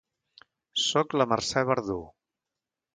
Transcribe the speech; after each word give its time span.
Soc 0.85 1.15
la 1.21 1.29
Mercè 1.35 1.67
Verdú. 1.73 2.03